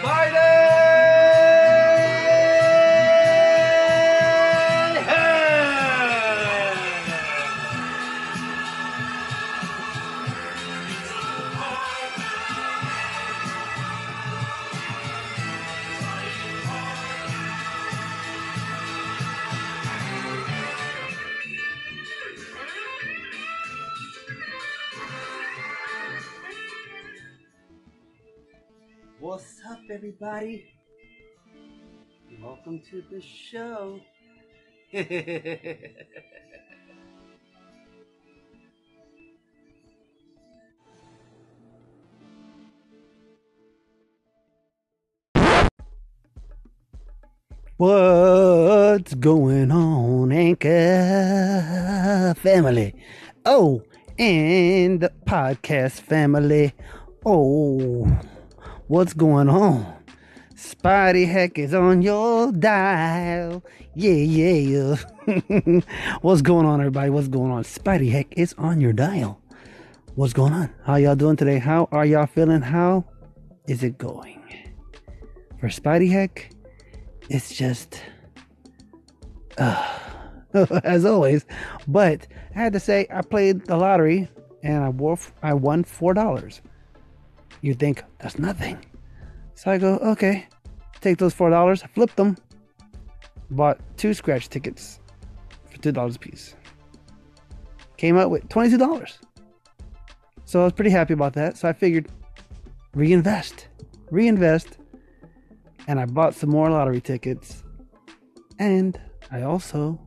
[0.00, 1.09] Spidey
[29.20, 30.72] What's up, everybody?
[32.42, 34.00] Welcome to the show.
[47.76, 50.70] What's going on, Anchor
[52.38, 52.94] family?
[53.44, 53.82] Oh,
[54.18, 56.72] and the podcast family.
[57.26, 58.18] Oh,
[58.90, 59.86] what's going on?
[60.56, 63.62] Spidey Heck is on your dial.
[63.94, 64.96] Yeah, yeah.
[65.28, 65.80] yeah.
[66.22, 67.08] what's going on, everybody?
[67.08, 67.62] What's going on?
[67.62, 69.40] Spidey Heck is on your dial.
[70.16, 70.74] What's going on?
[70.82, 71.60] How y'all doing today?
[71.60, 72.62] How are y'all feeling?
[72.62, 73.04] How
[73.68, 74.42] is it going?
[75.60, 76.50] For Spidey Heck,
[77.28, 78.02] it's just
[79.56, 79.98] uh,
[80.82, 81.46] as always.
[81.86, 84.28] But I had to say, I played the lottery
[84.64, 86.60] and I won, I won four dollars.
[87.62, 88.84] You think that's nothing?
[89.54, 90.46] So I go, okay,
[91.00, 92.36] take those four dollars, flip them,
[93.50, 95.00] bought two scratch tickets
[95.70, 96.54] for two dollars a piece.
[97.96, 99.18] Came out with twenty-two dollars.
[100.44, 101.56] So I was pretty happy about that.
[101.58, 102.08] So I figured
[102.94, 103.68] reinvest,
[104.10, 104.78] reinvest,
[105.86, 107.62] and I bought some more lottery tickets,
[108.58, 108.98] and
[109.30, 110.00] I also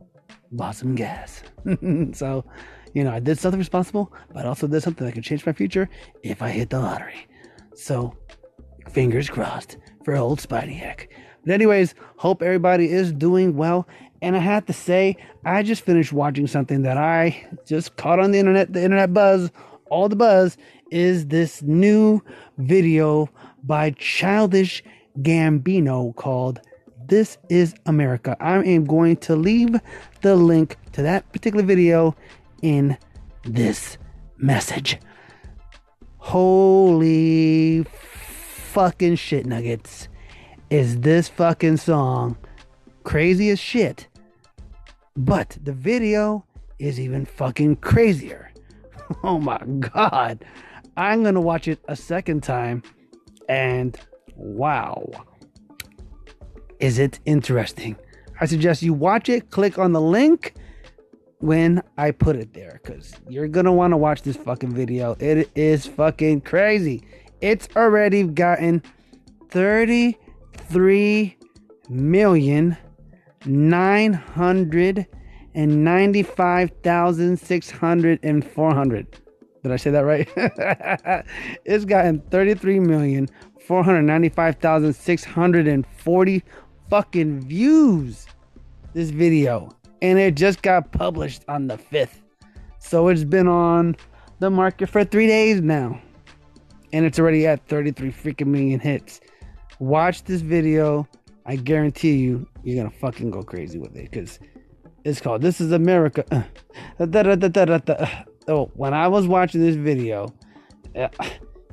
[0.52, 1.44] bought some gas.
[2.14, 2.46] so,
[2.94, 5.90] you know, I did something responsible, but also did something that could change my future
[6.24, 7.28] if I hit the lottery.
[7.76, 8.16] So,
[8.90, 11.10] fingers crossed for old Spidey Heck.
[11.46, 13.88] But anyways, hope everybody is doing well.
[14.22, 18.32] And I have to say, I just finished watching something that I just caught on
[18.32, 19.52] the internet, the internet buzz,
[19.90, 20.58] all the buzz
[20.92, 22.22] is this new
[22.58, 23.30] video
[23.64, 24.84] by Childish
[25.20, 26.62] Gambino called
[27.08, 28.38] This is America.
[28.40, 29.76] I am going to leave
[30.22, 32.16] the link to that particular video
[32.62, 32.98] in
[33.44, 33.98] this
[34.38, 34.98] message.
[36.24, 40.08] Holy fucking shit nuggets.
[40.70, 42.38] Is this fucking song
[43.04, 44.08] crazy as shit?
[45.18, 46.46] But the video
[46.80, 48.50] is even fucking crazier.
[49.22, 50.46] Oh my god.
[50.96, 52.82] I'm gonna watch it a second time
[53.50, 54.00] and
[54.38, 55.06] wow.
[56.80, 57.98] Is it interesting?
[58.40, 60.56] I suggest you watch it, click on the link
[61.44, 65.18] when I put it there because you're gonna want to watch this fucking video.
[65.20, 67.04] It is fucking crazy.
[67.42, 68.82] It's already gotten
[69.50, 71.38] 33
[71.90, 72.78] million
[73.46, 75.06] nine hundred
[75.54, 79.20] and ninety-five thousand six hundred and four hundred.
[79.64, 80.30] Did I say that right?
[81.66, 83.28] it's gotten thirty-three million
[83.68, 86.42] four hundred ninety-five thousand six hundred and forty
[86.90, 88.28] fucking views.
[88.94, 89.72] This video,
[90.04, 92.22] and it just got published on the fifth,
[92.78, 93.96] so it's been on
[94.40, 96.00] the market for three days now,
[96.92, 99.22] and it's already at thirty-three freaking million hits.
[99.80, 101.08] Watch this video.
[101.46, 104.40] I guarantee you, you're gonna fucking go crazy with it because
[105.06, 106.26] it's called "This Is America."
[108.46, 110.34] Oh, when I was watching this video,
[110.98, 111.08] uh,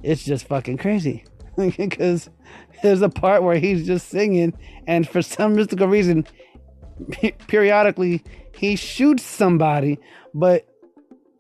[0.05, 1.25] it's just fucking crazy
[1.56, 2.31] because
[2.81, 4.56] there's a part where he's just singing,
[4.87, 6.28] and for some mystical reason,
[7.49, 8.23] periodically
[8.61, 9.99] he shoots somebody,
[10.35, 10.67] but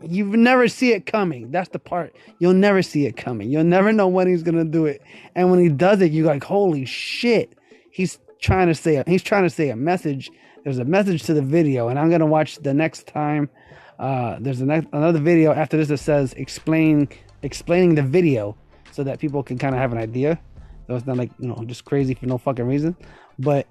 [0.02, 1.50] you never see it coming.
[1.50, 3.50] That's the part you'll never see it coming.
[3.50, 5.02] You'll never know when he's gonna do it,
[5.34, 7.54] and when he does it, you're like, "Holy shit!"
[7.90, 10.30] He's trying to say he's trying to say a message.
[10.64, 13.50] There's a message to the video, and I'm gonna watch the next time.
[13.98, 17.08] Uh, there's another video after this that says explain
[17.42, 18.56] explaining the video
[18.92, 20.40] so that people can kind of have an idea.
[20.86, 22.96] So it's not like you know just crazy for no fucking reason.
[23.38, 23.66] But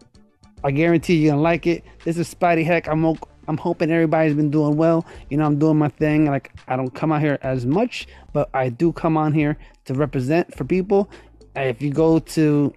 [0.63, 1.83] I guarantee you're gonna like it.
[2.03, 2.87] This is Spidey Heck.
[2.87, 3.05] I'm
[3.47, 5.05] I'm hoping everybody's been doing well.
[5.29, 6.25] You know, I'm doing my thing.
[6.25, 9.93] Like I don't come out here as much, but I do come on here to
[9.93, 11.09] represent for people.
[11.55, 12.73] If you go to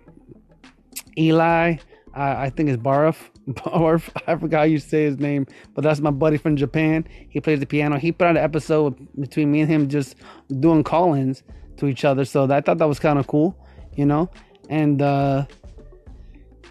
[1.19, 1.77] Eli,
[2.17, 3.17] uh, I think it's Barf.
[3.49, 4.09] Barf.
[4.27, 7.07] I forgot how you say his name, but that's my buddy from Japan.
[7.29, 7.99] He plays the piano.
[7.99, 10.17] He put out an episode between me and him just
[10.61, 11.43] doing call-ins
[11.79, 12.25] to each other.
[12.25, 13.57] So I thought that was kind of cool,
[13.95, 14.31] you know.
[14.69, 15.47] And uh,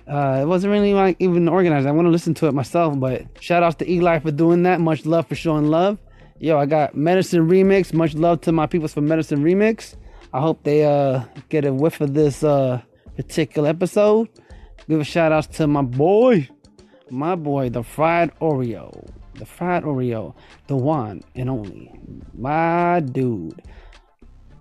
[0.07, 1.87] uh, it wasn't really like even organized.
[1.87, 4.81] I want to listen to it myself, but shout outs to Eli for doing that.
[4.81, 5.99] Much love for showing love.
[6.39, 7.93] Yo, I got Medicine Remix.
[7.93, 9.95] Much love to my peoples for Medicine Remix.
[10.33, 12.81] I hope they uh, get a whiff of this uh,
[13.15, 14.29] particular episode.
[14.89, 16.49] Give a shout outs to my boy,
[17.09, 19.07] my boy, the fried Oreo.
[19.35, 20.35] The fried Oreo,
[20.67, 21.91] the one and only.
[22.33, 23.61] My dude.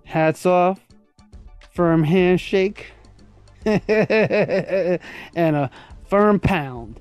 [0.05, 0.79] Hats off.
[1.73, 2.91] Firm handshake.
[5.35, 5.69] and a
[6.07, 6.99] firm pound.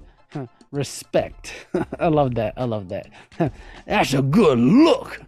[0.73, 1.67] Respect.
[1.99, 2.55] I love that.
[2.57, 3.09] I love that.
[3.87, 5.21] That's a good look.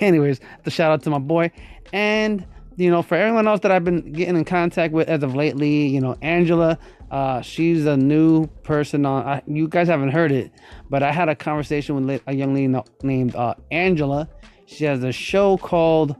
[0.00, 1.50] Anyways, the shout out to my boy.
[1.92, 2.46] And,
[2.76, 5.88] you know, for everyone else that I've been getting in contact with as of lately,
[5.88, 6.78] you know, Angela,
[7.10, 9.26] uh, she's a new person on.
[9.26, 10.50] I, you guys haven't heard it,
[10.88, 14.28] but I had a conversation with a young lady named uh, Angela.
[14.64, 16.16] She has a show called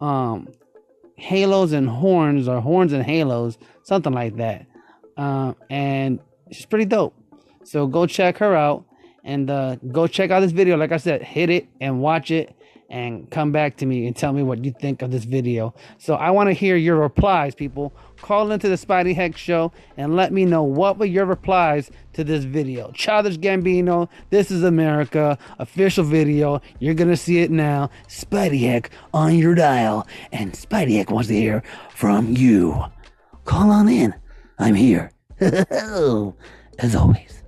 [0.00, 0.48] um,
[1.22, 4.66] halos and horns or horns and halos, something like that.
[5.16, 6.18] Uh, and
[6.50, 7.14] she's pretty dope.
[7.64, 8.84] So go check her out
[9.24, 10.76] and uh, go check out this video.
[10.76, 12.56] Like I said, hit it and watch it
[12.92, 15.74] and come back to me and tell me what you think of this video.
[15.96, 17.94] So I want to hear your replies, people.
[18.20, 22.22] Call into the Spidey Heck Show and let me know what were your replies to
[22.22, 22.92] this video.
[22.92, 26.60] Childish Gambino, This is America, official video.
[26.80, 27.88] You're going to see it now.
[28.08, 30.06] Spidey Heck on your dial.
[30.30, 32.84] And Spidey Heck wants to hear from you.
[33.46, 34.14] Call on in.
[34.58, 35.10] I'm here.
[35.40, 37.41] As always.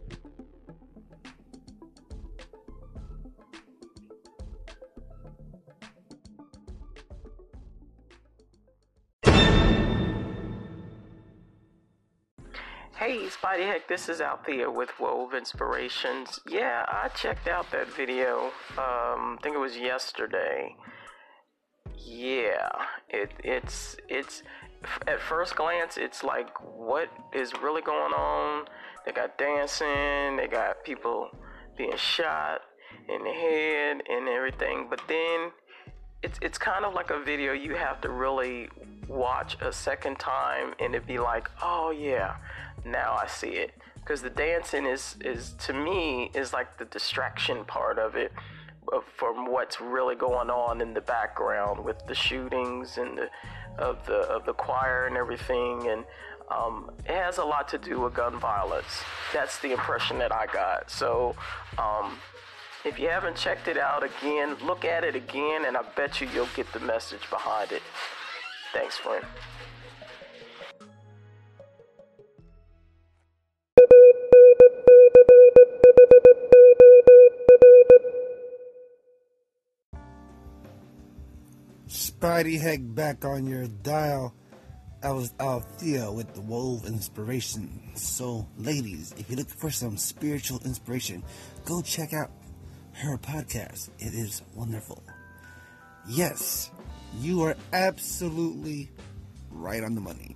[13.55, 16.41] Hey, Heck, this is Althea with Wove Inspirations.
[16.49, 18.47] Yeah, I checked out that video.
[18.77, 20.75] Um, I think it was yesterday.
[21.97, 22.69] Yeah,
[23.09, 24.43] it it's it's
[25.07, 28.65] at first glance, it's like what is really going on?
[29.07, 31.31] They got dancing, they got people
[31.79, 32.61] being shot
[33.09, 35.53] in the head and everything, but then
[36.25, 38.69] it's it's kind of like a video you have to really
[39.07, 42.35] watch a second time and it'd be like, oh yeah
[42.85, 47.65] now I see it because the dancing is is to me is like the distraction
[47.65, 48.33] part of it
[49.17, 53.29] from what's really going on in the background with the shootings and the
[53.79, 56.05] of the of the choir and everything and
[56.51, 59.03] um, it has a lot to do with gun violence.
[59.33, 60.91] That's the impression that I got.
[60.91, 61.35] So
[61.79, 62.19] um,
[62.85, 66.29] if you haven't checked it out again, look at it again, and I bet you
[66.35, 67.83] you'll get the message behind it.
[68.73, 69.25] Thanks, friend.
[82.25, 84.35] Spidey Heck back on your dial.
[85.03, 87.91] I was Althea with the Wove Inspiration.
[87.97, 91.23] So, ladies, if you're looking for some spiritual inspiration,
[91.67, 92.31] go check out
[92.95, 93.91] her podcast.
[93.99, 95.03] It is wonderful.
[96.09, 96.71] Yes,
[97.21, 98.89] you are absolutely
[99.51, 100.35] right on the money.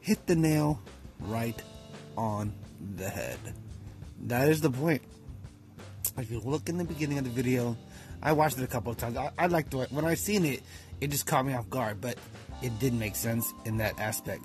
[0.00, 0.80] Hit the nail
[1.18, 1.60] right
[2.16, 2.54] on
[2.94, 3.40] the head.
[4.26, 5.02] That is the point.
[6.16, 7.76] If you look in the beginning of the video,
[8.24, 9.18] I watched it a couple of times.
[9.18, 9.92] I, I liked it.
[9.92, 10.62] When I seen it,
[11.00, 12.18] it just caught me off guard, but
[12.62, 14.44] it did make sense in that aspect.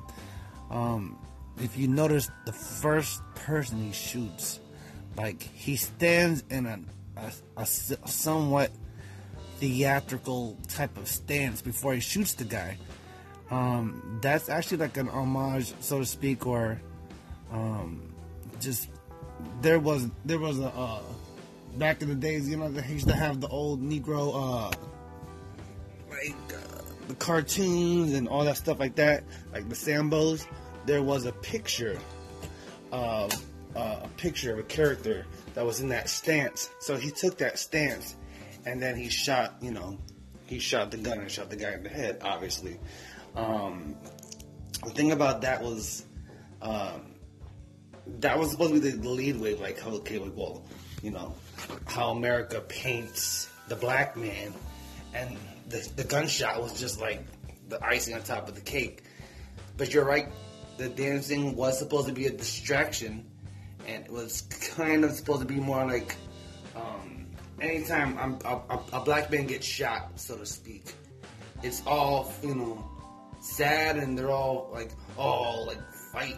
[0.69, 1.17] Um,
[1.61, 4.59] if you notice, the first person he shoots,
[5.17, 6.79] like he stands in a,
[7.17, 8.71] a, a somewhat
[9.57, 12.77] theatrical type of stance before he shoots the guy.
[13.51, 16.79] Um, that's actually like an homage, so to speak, or
[17.51, 18.13] um,
[18.59, 18.89] just
[19.61, 21.01] there was there was a uh,
[21.77, 24.71] back in the days, you know, they used to have the old Negro, uh,
[26.21, 29.23] like uh, the cartoons and all that stuff like that,
[29.53, 30.45] like the Sambos.
[30.85, 31.99] There was a picture
[32.91, 33.31] of
[33.75, 36.69] uh, a picture of a character that was in that stance.
[36.79, 38.15] So he took that stance,
[38.65, 39.55] and then he shot.
[39.61, 39.97] You know,
[40.45, 42.21] he shot the gun and shot the guy in the head.
[42.21, 42.79] Obviously,
[43.35, 43.95] um,
[44.83, 46.05] the thing about that was.
[46.61, 47.15] Um,
[48.21, 50.63] that was supposed to be the, lead wave, like, how okay, well,
[51.03, 51.35] you know,
[51.85, 54.51] how America paints the black man,
[55.13, 55.37] and
[55.67, 57.23] the, the gunshot was just like
[57.67, 59.03] the icing on top of the cake.
[59.77, 60.27] But you're right,
[60.77, 63.25] the dancing was supposed to be a distraction,
[63.87, 64.41] and it was
[64.75, 66.15] kind of supposed to be more like
[66.75, 67.27] um,
[67.61, 70.93] anytime I'm, a, a, a black man gets shot, so to speak,
[71.63, 72.85] it's all you know
[73.41, 75.79] sad, and they're all like, oh, like
[76.11, 76.37] fight.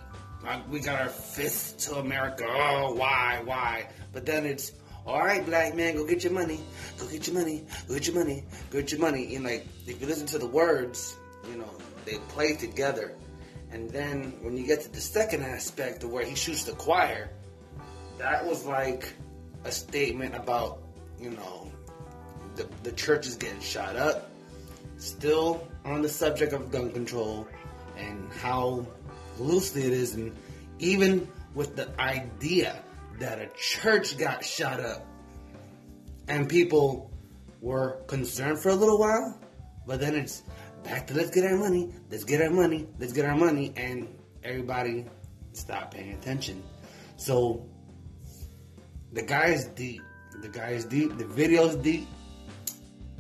[0.70, 2.48] We got our fists to America.
[2.48, 3.90] Oh, why, why?
[4.12, 4.72] But then it's
[5.06, 6.60] all right, black man, go get your money,
[7.00, 9.36] go get your money, go get your money, go get your money.
[9.36, 11.18] And like, if you listen to the words,
[11.50, 11.70] you know,
[12.06, 13.16] they play together.
[13.72, 17.30] And then when you get to the second aspect of where he shoots the choir,
[18.18, 19.14] that was like
[19.64, 20.84] a statement about,
[21.20, 21.72] you know,
[22.56, 24.30] the, the church is getting shot up.
[24.98, 27.48] Still on the subject of gun control
[27.98, 28.86] and how
[29.40, 30.36] loosely it is, and
[30.80, 32.84] even with the idea
[33.22, 35.06] that a church got shot up
[36.28, 37.12] and people
[37.62, 39.40] were concerned for a little while,
[39.86, 40.42] but then it's
[40.84, 44.08] back to let's get our money, let's get our money, let's get our money, and
[44.44, 45.06] everybody
[45.54, 46.64] stopped paying attention.
[47.18, 47.70] So
[49.14, 50.02] the guy is deep.
[50.42, 51.18] The guy is deep.
[51.20, 52.08] The video's deep.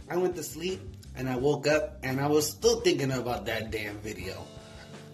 [0.10, 0.82] I went to sleep
[1.16, 4.48] and I woke up and I was still thinking about that damn video.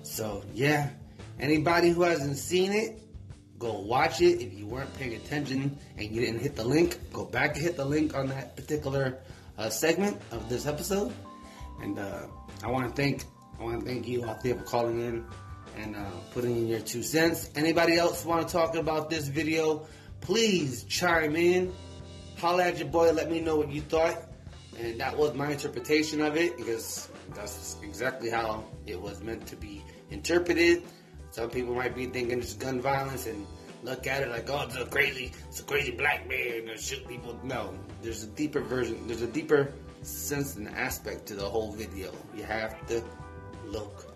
[0.04, 0.92] So yeah,
[1.40, 3.02] anybody who hasn't seen it,
[3.60, 4.42] go watch it.
[4.42, 7.76] If you weren't paying attention and you didn't hit the link, go back and hit
[7.76, 9.20] the link on that particular
[9.58, 11.14] uh, segment of this episode.
[11.82, 12.28] And uh,
[12.64, 13.24] I want to thank
[13.60, 15.26] I want to thank you out there for calling in
[15.78, 17.50] and uh, putting in your two cents.
[17.56, 19.88] Anybody else want to talk about this video?
[20.22, 21.74] Please chime in.
[22.38, 23.12] Holla at your boy.
[23.12, 24.24] Let me know what you thought.
[24.80, 29.56] And that was my interpretation of it because that's exactly how it was meant to
[29.56, 30.84] be interpreted.
[31.38, 33.46] Some people might be thinking it's gun violence and
[33.84, 37.08] look at it like, oh, it's a crazy, it's a crazy black man that shoot
[37.08, 37.40] people.
[37.44, 39.06] No, there's a deeper version.
[39.06, 42.12] There's a deeper sense and aspect to the whole video.
[42.36, 43.04] You have to
[43.68, 44.16] look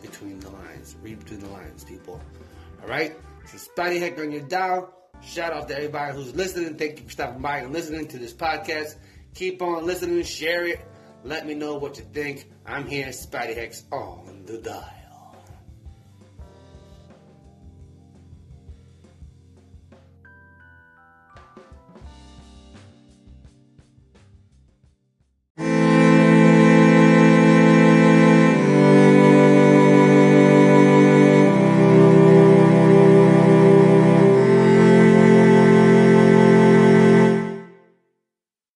[0.00, 2.22] between the lines, read between the lines, people.
[2.80, 3.16] All right.
[3.46, 4.94] So Spidey Heck on your dial.
[5.24, 6.76] Shout out to everybody who's listening.
[6.76, 8.98] Thank you for stopping by and listening to this podcast.
[9.34, 10.80] Keep on listening, share it.
[11.24, 12.48] Let me know what you think.
[12.64, 14.95] I'm here, Spidey Hex on the dial.